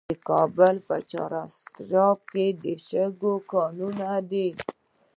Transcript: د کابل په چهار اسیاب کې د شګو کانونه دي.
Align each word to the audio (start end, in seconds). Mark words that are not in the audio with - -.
د 0.09 0.11
کابل 0.29 0.75
په 0.87 0.95
چهار 1.11 1.33
اسیاب 1.45 2.17
کې 2.31 2.45
د 2.63 2.65
شګو 2.87 3.33
کانونه 3.51 4.09
دي. 4.29 4.47